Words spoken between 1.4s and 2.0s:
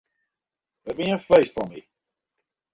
foar my.